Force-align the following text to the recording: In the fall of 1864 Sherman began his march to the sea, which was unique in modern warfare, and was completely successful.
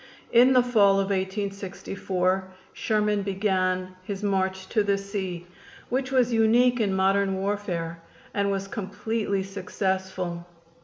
In 0.31 0.51
the 0.53 0.63
fall 0.63 0.93
of 0.93 1.11
1864 1.11 2.47
Sherman 2.73 3.21
began 3.21 3.89
his 4.03 4.23
march 4.23 4.67
to 4.69 4.81
the 4.81 4.97
sea, 4.97 5.45
which 5.89 6.11
was 6.11 6.33
unique 6.33 6.79
in 6.81 6.91
modern 6.91 7.35
warfare, 7.35 8.01
and 8.33 8.49
was 8.49 8.67
completely 8.67 9.43
successful. 9.43 10.47